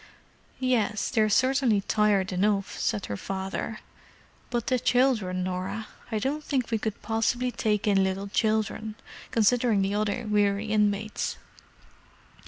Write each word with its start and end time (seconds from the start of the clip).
"Yes, 0.57 1.11
they're 1.11 1.29
certainly 1.29 1.81
tired 1.81 2.33
enough," 2.33 2.75
said 2.79 3.05
her 3.05 3.15
father. 3.17 3.81
"But 4.49 4.65
the 4.65 4.79
children, 4.79 5.43
Norah? 5.43 5.89
I 6.11 6.17
don't 6.17 6.43
think 6.43 6.71
we 6.71 6.79
could 6.79 7.03
possibly 7.03 7.51
take 7.51 7.85
in 7.85 8.03
little 8.03 8.27
children, 8.27 8.95
considering 9.29 9.83
the 9.83 9.93
other 9.93 10.25
weary 10.27 10.65
inmates." 10.71 11.37